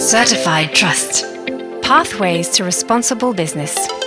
[0.00, 1.24] Certified Trust
[1.82, 3.99] Pathways to Responsible Business.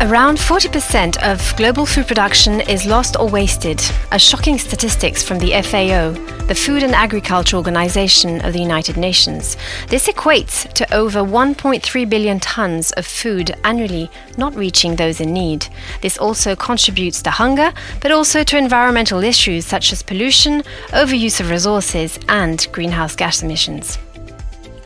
[0.00, 3.82] Around 40% of global food production is lost or wasted,
[4.12, 6.12] a shocking statistics from the FAO,
[6.46, 9.56] the Food and Agriculture Organization of the United Nations.
[9.88, 15.66] This equates to over 1.3 billion tons of food annually not reaching those in need.
[16.00, 21.50] This also contributes to hunger, but also to environmental issues such as pollution, overuse of
[21.50, 23.98] resources, and greenhouse gas emissions.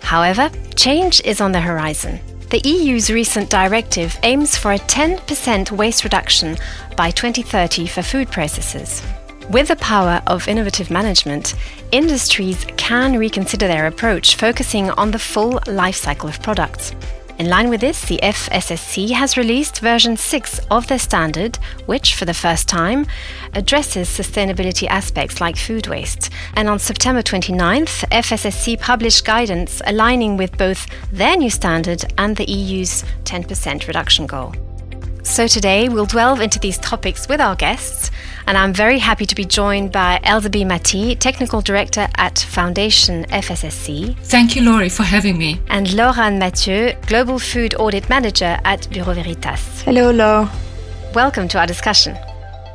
[0.00, 2.18] However, change is on the horizon.
[2.52, 6.58] The EU's recent directive aims for a 10% waste reduction
[6.98, 9.02] by 2030 for food processors.
[9.48, 11.54] With the power of innovative management,
[11.92, 16.92] industries can reconsider their approach, focusing on the full life cycle of products.
[17.38, 22.24] In line with this, the FSSC has released version 6 of their standard, which, for
[22.24, 23.06] the first time,
[23.54, 26.30] addresses sustainability aspects like food waste.
[26.54, 32.48] And on September 29th, FSSC published guidance aligning with both their new standard and the
[32.48, 34.54] EU's 10% reduction goal.
[35.24, 38.10] So today we'll delve into these topics with our guests,
[38.46, 44.16] and I'm very happy to be joined by Elsabe Matthee, Technical Director at Foundation FSSC.
[44.24, 45.60] Thank you, Laurie, for having me.
[45.68, 49.82] And Laure-Anne Mathieu, Global Food Audit Manager at Bureau Veritas.
[49.82, 50.48] Hello, Laure.
[51.14, 52.16] Welcome to our discussion.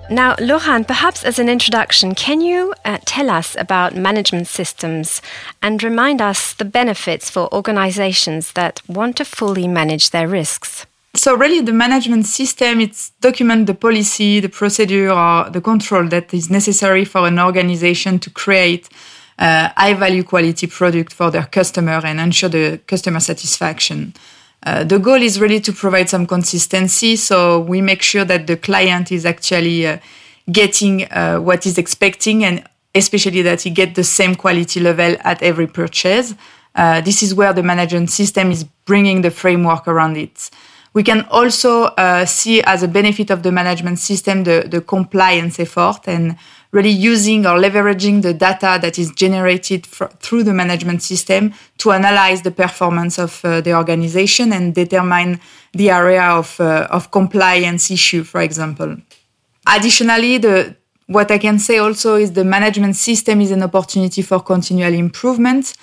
[0.09, 5.22] Now, Laure-Anne, perhaps as an introduction, can you uh, tell us about management systems
[5.62, 10.86] and remind us the benefits for organizations that want to fully manage their risks?
[11.13, 16.33] So really the management system, it's document the policy, the procedure or the control that
[16.33, 18.88] is necessary for an organization to create
[19.39, 24.13] a high value quality product for their customer and ensure the customer satisfaction.
[24.63, 27.16] Uh, the goal is really to provide some consistency.
[27.16, 29.97] So we make sure that the client is actually uh,
[30.52, 32.63] getting uh, what he's expecting and
[32.95, 36.33] especially that he get the same quality level at every purchase.
[36.75, 40.50] Uh, this is where the management system is bringing the framework around it.
[40.97, 45.59] We can also uh, see as a benefit of the management system the, the compliance
[45.59, 46.35] effort and
[46.72, 52.41] really using or leveraging the data that is generated through the management system to analyze
[52.41, 55.40] the performance of uh, the organization and determine
[55.74, 58.97] the area of, uh, of compliance issue, for example.
[59.68, 60.75] Additionally, the,
[61.06, 65.75] what I can say also is the management system is an opportunity for continual improvement.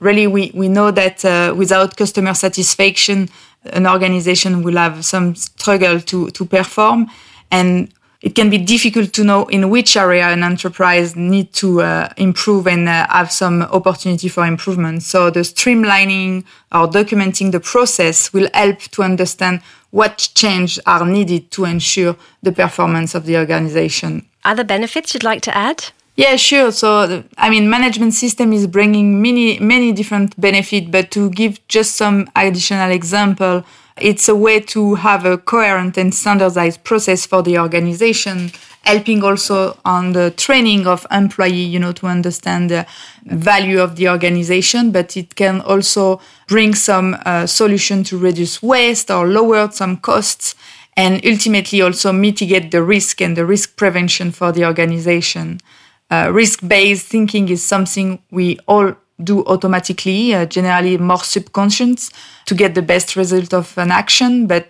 [0.00, 3.28] Really, we, we know that uh, without customer satisfaction,
[3.64, 7.10] an organization will have some struggle to, to perform.
[7.50, 7.92] And
[8.22, 12.68] it can be difficult to know in which area an enterprise need to uh, improve
[12.68, 15.02] and uh, have some opportunity for improvement.
[15.02, 21.50] So the streamlining or documenting the process will help to understand what change are needed
[21.50, 24.26] to ensure the performance of the organization.
[24.44, 25.90] Other benefits you'd like to add?
[26.14, 26.72] Yeah, sure.
[26.72, 31.94] So, I mean, management system is bringing many, many different benefits, but to give just
[31.96, 33.64] some additional example,
[33.96, 38.50] it's a way to have a coherent and standardized process for the organization,
[38.82, 42.86] helping also on the training of employee, you know, to understand the
[43.24, 49.10] value of the organization, but it can also bring some uh, solution to reduce waste
[49.10, 50.56] or lower some costs
[50.94, 55.58] and ultimately also mitigate the risk and the risk prevention for the organization
[56.12, 62.10] uh, risk-based thinking is something we all do automatically, uh, generally more subconscious,
[62.44, 64.46] to get the best result of an action.
[64.46, 64.64] But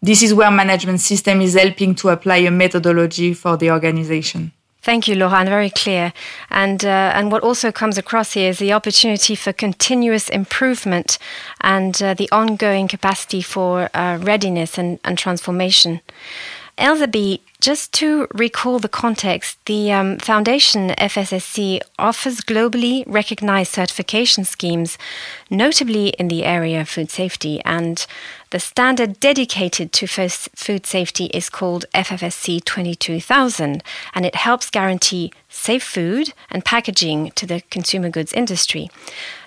[0.00, 4.52] this is where management system is helping to apply a methodology for the organization.
[4.80, 5.48] Thank you, Laure-Anne.
[5.48, 6.12] Very clear.
[6.50, 11.18] And uh, and what also comes across here is the opportunity for continuous improvement
[11.60, 16.00] and uh, the ongoing capacity for uh, readiness and, and transformation.
[16.78, 24.96] Elsabe, just to recall the context, the um, Foundation FSSC offers globally recognized certification schemes,
[25.50, 28.06] notably in the area of food safety, and
[28.50, 33.82] the standard dedicated to food safety is called FSSC 22000,
[34.14, 38.90] and it helps guarantee safe food and packaging to the consumer goods industry.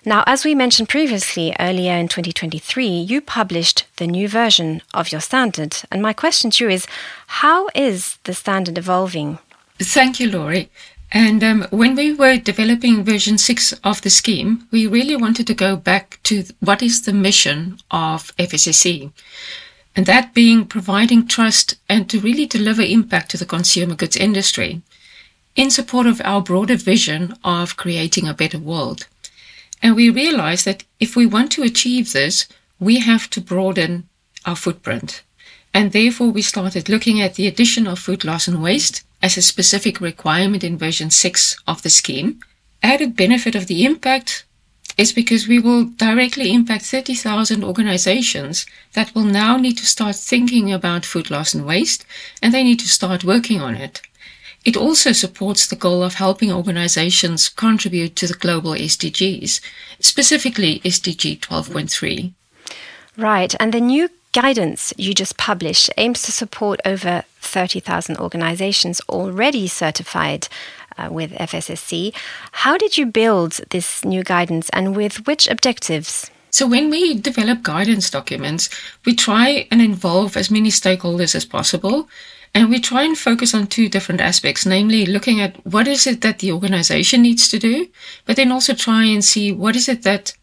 [0.05, 5.21] Now, as we mentioned previously, earlier in 2023, you published the new version of your
[5.21, 5.77] standard.
[5.91, 6.85] And my question to you is
[7.27, 9.39] how is the standard evolving?
[9.79, 10.69] Thank you, Laurie.
[11.11, 15.53] And um, when we were developing version 6 of the scheme, we really wanted to
[15.53, 19.11] go back to what is the mission of FSSC.
[19.93, 24.81] And that being providing trust and to really deliver impact to the consumer goods industry
[25.57, 29.07] in support of our broader vision of creating a better world.
[29.83, 32.47] And we realized that if we want to achieve this,
[32.79, 34.07] we have to broaden
[34.45, 35.23] our footprint.
[35.73, 39.41] And therefore, we started looking at the addition of food loss and waste as a
[39.41, 42.39] specific requirement in version 6 of the scheme.
[42.83, 44.43] added benefit of the impact
[44.97, 50.71] is because we will directly impact 30,000 organizations that will now need to start thinking
[50.73, 52.05] about food loss and waste,
[52.41, 54.01] and they need to start working on it.
[54.63, 59.59] It also supports the goal of helping organizations contribute to the global SDGs,
[59.99, 62.33] specifically SDG 12.3.
[63.17, 69.67] Right, and the new guidance you just published aims to support over 30,000 organizations already
[69.67, 70.47] certified
[70.97, 72.13] uh, with FSSC.
[72.51, 76.29] How did you build this new guidance and with which objectives?
[76.49, 78.69] So, when we develop guidance documents,
[79.05, 82.09] we try and involve as many stakeholders as possible.
[82.53, 86.19] And we try and focus on two different aspects, namely looking at what is it
[86.19, 87.87] that the organization needs to do,
[88.25, 90.33] but then also try and see what is it that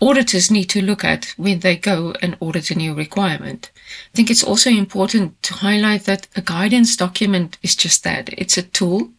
[0.00, 3.70] auditors need to look at when they go and audit a new requirement.
[4.12, 8.28] I think it's also important to highlight that a guidance document is just that.
[8.36, 9.10] It's a tool.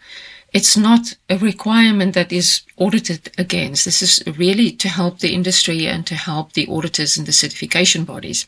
[0.53, 3.85] It's not a requirement that is audited against.
[3.85, 8.06] This is really to help the industry and to help the auditors and the certification
[8.06, 8.47] bodies.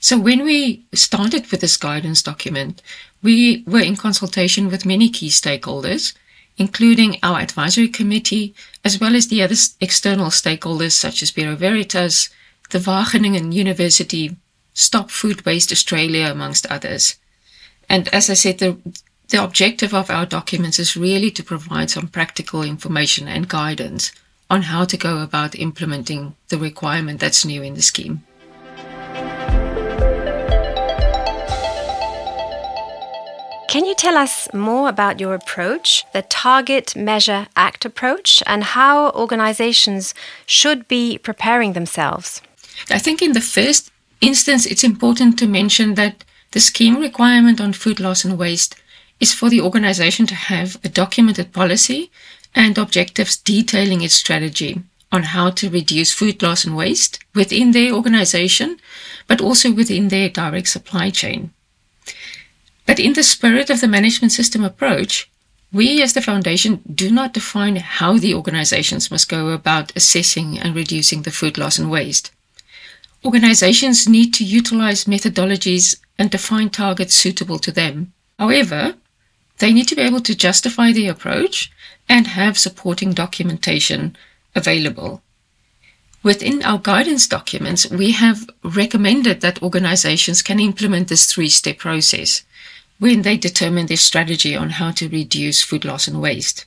[0.00, 2.82] So when we started with this guidance document,
[3.22, 6.14] we were in consultation with many key stakeholders
[6.58, 8.54] including our advisory committee,
[8.84, 12.30] as well as the other external stakeholders such as Bureau Veritas,
[12.70, 14.36] the Wageningen University,
[14.74, 17.16] Stop Food Waste Australia, amongst others.
[17.88, 18.76] And as I said, the,
[19.28, 24.12] the objective of our documents is really to provide some practical information and guidance
[24.50, 28.25] on how to go about implementing the requirement that's new in the scheme.
[33.76, 39.10] Can you tell us more about your approach, the Target, Measure, Act approach, and how
[39.10, 40.14] organizations
[40.46, 42.40] should be preparing themselves?
[42.88, 43.92] I think in the first
[44.22, 48.76] instance, it's important to mention that the scheme requirement on food loss and waste
[49.20, 52.10] is for the organization to have a documented policy
[52.54, 54.80] and objectives detailing its strategy
[55.12, 58.78] on how to reduce food loss and waste within their organization,
[59.26, 61.50] but also within their direct supply chain.
[62.86, 65.28] But in the spirit of the management system approach,
[65.72, 70.74] we as the foundation do not define how the organizations must go about assessing and
[70.74, 72.30] reducing the food loss and waste.
[73.24, 78.12] Organizations need to utilize methodologies and define targets suitable to them.
[78.38, 78.94] However,
[79.58, 81.72] they need to be able to justify the approach
[82.08, 84.16] and have supporting documentation
[84.54, 85.22] available.
[86.22, 92.42] Within our guidance documents, we have recommended that organizations can implement this three step process
[92.98, 96.66] when they determine their strategy on how to reduce food loss and waste.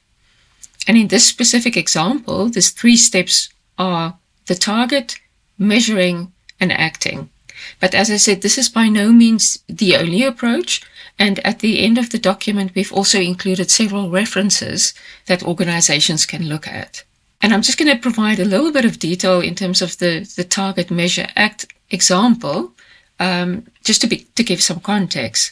[0.88, 4.18] And in this specific example, these three steps are
[4.48, 5.16] the target,
[5.58, 7.30] measuring, and acting.
[7.80, 10.82] But as I said, this is by no means the only approach.
[11.18, 14.94] And at the end of the document, we've also included several references
[15.26, 17.04] that organizations can look at.
[17.42, 20.32] And I'm just going to provide a little bit of detail in terms of the,
[20.36, 22.74] the target measure act example,
[23.20, 25.52] um, just to, be, to give some context.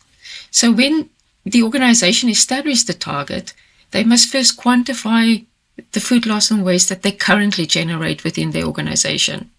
[0.59, 1.12] So when
[1.45, 3.54] the organization establishes the target,
[3.92, 5.45] they must first quantify
[5.92, 9.51] the food loss and waste that they currently generate within their organization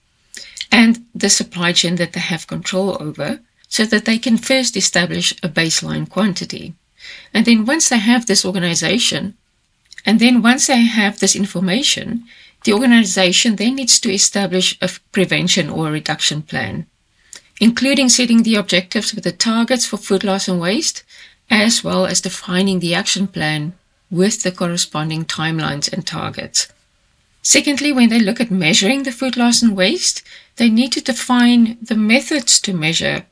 [0.73, 5.31] and the supply chain that they have control over so that they can first establish
[5.41, 6.75] a baseline quantity.
[7.33, 9.35] And then once they have this organization,
[10.05, 12.25] and then once they have this information,
[12.65, 16.87] the organization then needs to establish a prevention or a reduction plan
[17.61, 21.03] including setting the objectives with the targets for food loss and waste,
[21.51, 23.73] as well as defining the action plan
[24.11, 26.69] with the corresponding timelines and targets.
[27.43, 30.23] Secondly, when they look at measuring the food loss and waste,
[30.57, 33.27] they need to define the methods to measure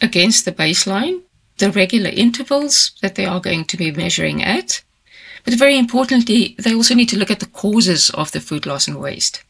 [0.00, 1.22] against the baseline,
[1.58, 4.82] the regular intervals that they are going to be measuring at.
[5.44, 8.86] But very importantly, they also need to look at the causes of the food loss
[8.88, 9.42] and waste.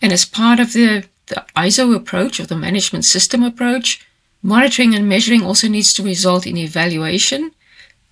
[0.00, 4.06] And as part of the the ISO approach or the management system approach,
[4.42, 7.52] monitoring and measuring also needs to result in evaluation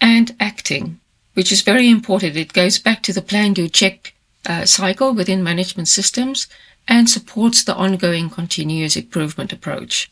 [0.01, 1.01] and acting,
[1.35, 2.37] which is very important.
[2.37, 4.15] It goes back to the plan, do, check
[4.47, 6.47] uh, cycle within management systems
[6.89, 10.11] and supports the ongoing continuous improvement approach.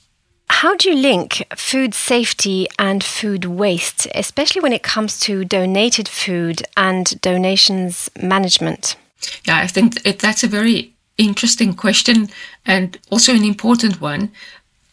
[0.48, 6.08] How do you link food safety and food waste, especially when it comes to donated
[6.08, 8.96] food and donations management?
[9.44, 12.28] Yeah, I think that's a very interesting question
[12.66, 14.30] and also an important one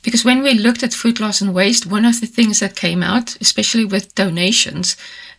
[0.04, 3.04] because when we looked at food loss and waste, one of the things that came
[3.04, 4.98] out, especially with donations,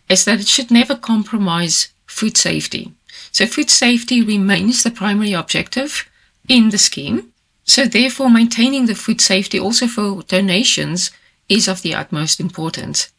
[0.09, 2.93] is that it should never compromise food safety.
[3.31, 6.09] So food safety remains the primary objective
[6.47, 7.33] in the scheme.
[7.65, 11.11] So therefore, maintaining the food safety also for donations
[11.49, 13.11] is of the utmost importance.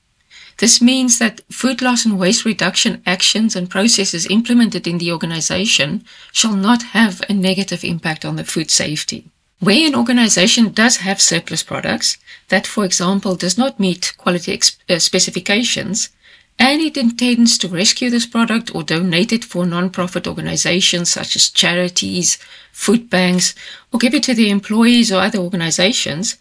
[0.59, 6.05] This means that food loss and waste reduction actions and processes implemented in the organization
[6.33, 9.25] shall not have a negative impact on the food safety.
[9.61, 12.19] Where an organization does have surplus products
[12.49, 16.11] that, for example, does not meet quality uh, specifications,
[16.59, 21.51] and it intends to rescue this product or donate it for non-profit organizations such as
[21.51, 22.39] charities,
[22.73, 23.55] food banks,
[23.93, 26.37] or give it to the employees or other organizations,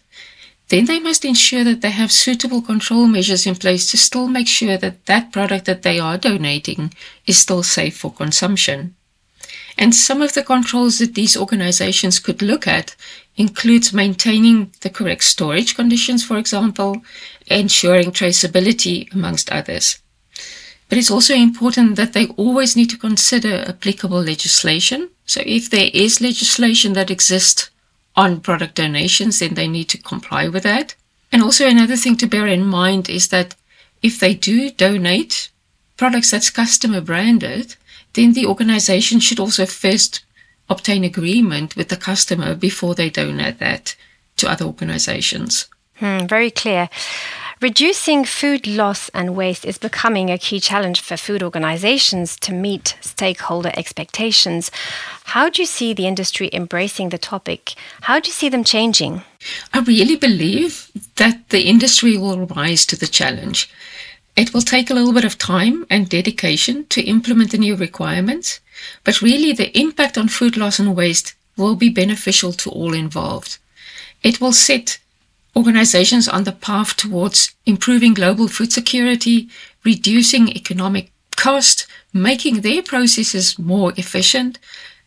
[0.68, 4.48] then they must ensure that they have suitable control measures in place to still make
[4.48, 6.92] sure that that product that they are donating
[7.26, 8.94] is still safe for consumption.
[9.76, 12.94] And some of the controls that these organizations could look at
[13.36, 17.02] includes maintaining the correct storage conditions, for example,
[17.48, 19.98] ensuring traceability, amongst others.
[20.88, 25.10] But it's also important that they always need to consider applicable legislation.
[25.26, 27.70] So if there is legislation that exists
[28.16, 30.94] on product donations, then they need to comply with that.
[31.32, 33.54] And also another thing to bear in mind is that
[34.02, 35.50] if they do donate
[35.96, 37.76] products that's customer branded,
[38.12, 40.24] then the organization should also first
[40.68, 43.96] obtain agreement with the customer before they donate that
[44.36, 45.66] to other organizations.
[45.96, 46.88] Hmm, very clear.
[47.60, 52.96] Reducing food loss and waste is becoming a key challenge for food organizations to meet
[53.00, 54.72] stakeholder expectations.
[55.24, 57.74] How do you see the industry embracing the topic?
[58.02, 59.22] How do you see them changing?
[59.72, 63.70] I really believe that the industry will rise to the challenge.
[64.36, 68.58] It will take a little bit of time and dedication to implement the new requirements,
[69.04, 73.58] but really the impact on food loss and waste will be beneficial to all involved.
[74.24, 74.98] It will set
[75.56, 79.48] organizations on the path towards improving global food security,
[79.84, 84.58] reducing economic cost, making their processes more efficient,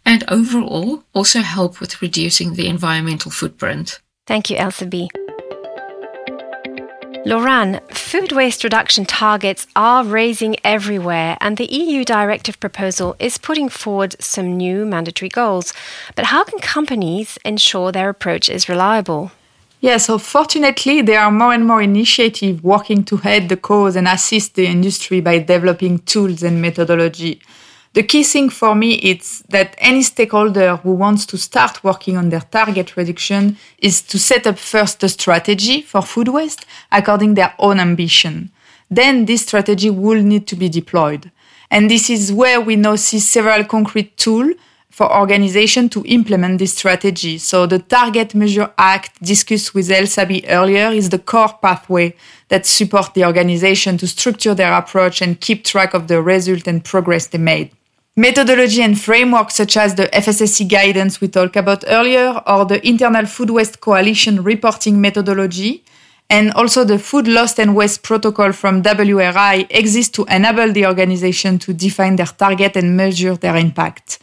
[0.06, 4.00] and overall also help with reducing the environmental footprint.
[4.26, 5.10] Thank you, Elsa B.
[7.26, 13.68] Laure-Anne, food waste reduction targets are raising everywhere, and the EU directive proposal is putting
[13.68, 15.74] forward some new mandatory goals.
[16.16, 19.32] But how can companies ensure their approach is reliable?
[19.80, 24.08] Yeah, so fortunately, there are more and more initiatives working to head the cause and
[24.08, 27.42] assist the industry by developing tools and methodology.
[27.94, 32.30] The key thing for me is that any stakeholder who wants to start working on
[32.30, 37.54] their target reduction is to set up first a strategy for food waste according their
[37.60, 38.52] own ambition.
[38.90, 41.32] Then this strategy will need to be deployed.
[41.70, 44.56] And this is where we now see several concrete tools
[44.98, 47.38] for organization to implement this strategy.
[47.38, 52.16] So the Target Measure Act discussed with Elsabe earlier is the core pathway
[52.48, 56.84] that support the organization to structure their approach and keep track of the result and
[56.84, 57.70] progress they made.
[58.16, 63.28] Methodology and frameworks such as the FSSC guidance we talked about earlier or the International
[63.28, 65.84] Food Waste Coalition reporting methodology
[66.28, 71.60] and also the Food Loss and Waste Protocol from WRI exist to enable the organization
[71.60, 74.18] to define their target and measure their impact.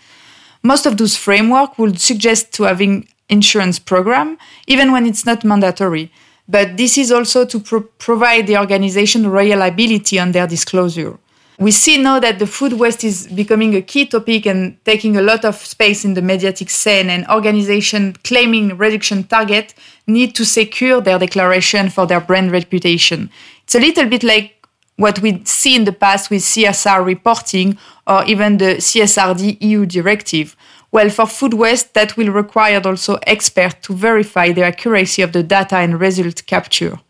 [0.66, 6.10] Most of those framework would suggest to having insurance program, even when it's not mandatory.
[6.48, 11.18] But this is also to pro- provide the organization reliability on their disclosure.
[11.58, 15.22] We see now that the food waste is becoming a key topic and taking a
[15.22, 19.74] lot of space in the mediatic scene and organizations claiming reduction target
[20.06, 23.30] need to secure their declaration for their brand reputation.
[23.64, 24.63] It's a little bit like
[24.96, 30.56] what we see in the past with CSR reporting or even the CSRD EU directive.
[30.92, 35.42] Well, for food waste, that will require also experts to verify the accuracy of the
[35.42, 37.00] data and result capture.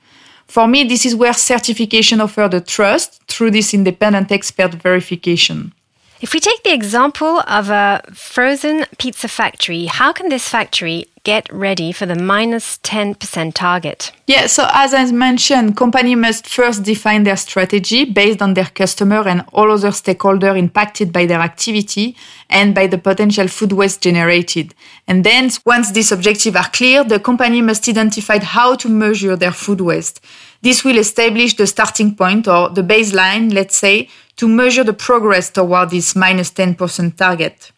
[0.47, 5.75] For me, this is where certification offers the trust through this independent expert verification.
[6.21, 11.50] If we take the example of a frozen pizza factory, how can this factory get
[11.50, 14.12] ready for the minus 10% target?
[14.26, 19.26] Yeah, so as I mentioned, company must first define their strategy based on their customer
[19.26, 22.14] and all other stakeholders impacted by their activity
[22.50, 24.75] and by the potential food waste generated.
[25.09, 29.52] And then once these objectives are clear, the company must identify how to measure their
[29.52, 30.21] food waste.
[30.61, 35.50] This will establish the starting point or the baseline, let's say, to measure the progress
[35.50, 37.73] toward this minus 10% target.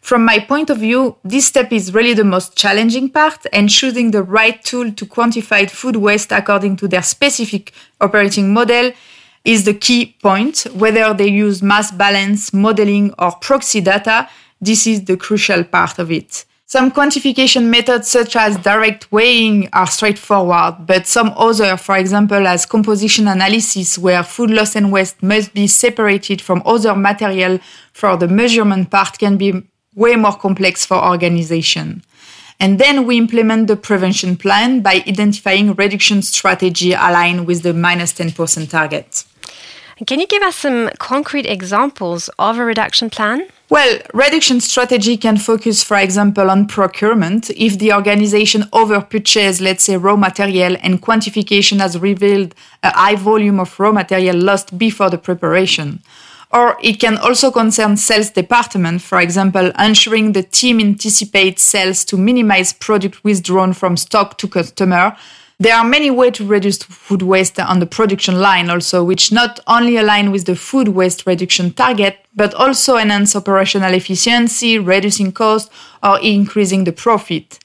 [0.00, 4.10] From my point of view, this step is really the most challenging part, and choosing
[4.10, 8.92] the right tool to quantify food waste according to their specific operating model
[9.44, 10.66] is the key point.
[10.72, 14.28] Whether they use mass balance, modeling, or proxy data,
[14.60, 16.44] this is the crucial part of it.
[16.66, 22.66] Some quantification methods, such as direct weighing, are straightforward, but some other, for example, as
[22.66, 27.58] composition analysis, where food loss and waste must be separated from other material
[27.94, 29.62] for the measurement part, can be
[29.98, 32.02] way more complex for organization.
[32.60, 38.12] And then we implement the prevention plan by identifying reduction strategy aligned with the minus
[38.12, 39.24] 10% target.
[40.06, 43.48] Can you give us some concrete examples of a reduction plan?
[43.68, 47.50] Well, reduction strategy can focus, for example, on procurement.
[47.50, 53.58] If the organization overpurchased, let's say, raw material and quantification has revealed a high volume
[53.58, 56.00] of raw material lost before the preparation.
[56.50, 62.16] Or it can also concern sales department, for example, ensuring the team anticipates sales to
[62.16, 65.14] minimize product withdrawn from stock to customer.
[65.60, 69.60] There are many ways to reduce food waste on the production line also, which not
[69.66, 75.70] only align with the food waste reduction target, but also enhance operational efficiency, reducing cost,
[76.02, 77.58] or increasing the profit.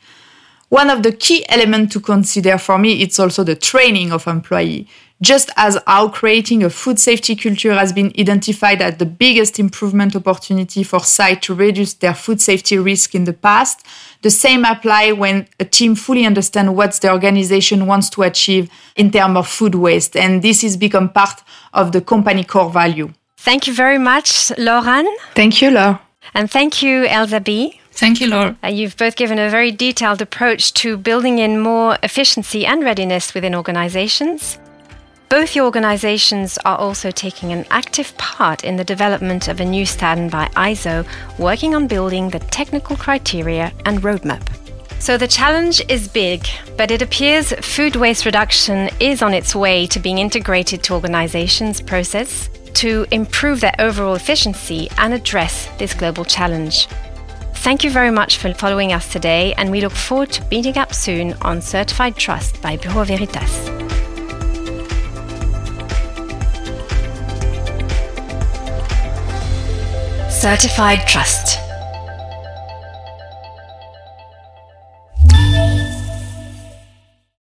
[0.70, 4.88] One of the key elements to consider for me is also the training of employee.
[5.24, 10.18] Just as how creating a food safety culture has been identified as the biggest improvement
[10.18, 13.86] opportunity for sites to reduce their food safety risk in the past,
[14.22, 19.12] the same apply when a team fully understands what the organization wants to achieve in
[19.12, 20.18] terms of food waste.
[20.18, 21.42] And this has become part
[21.74, 23.14] of the company core value.
[23.38, 25.08] Thank you very much, Laure-Anne.
[25.36, 26.00] Thank you, Laure.
[26.34, 27.80] And thank you, Elsabe.
[27.94, 28.58] Thank you, Laure.
[28.62, 33.34] Uh, you've both given a very detailed approach to building in more efficiency and readiness
[33.34, 34.58] within organizations.
[35.34, 40.30] Both organizations are also taking an active part in the development of a new standard
[40.30, 41.08] by ISO,
[41.40, 44.48] working on building the technical criteria and roadmap.
[45.00, 46.46] So the challenge is big,
[46.78, 51.82] but it appears food waste reduction is on its way to being integrated to organizations'
[51.82, 56.86] process to improve their overall efficiency and address this global challenge.
[57.56, 60.94] Thank you very much for following us today, and we look forward to meeting up
[60.94, 63.83] soon on Certified Trust by Bureau Veritas.
[70.44, 71.63] Certified Trust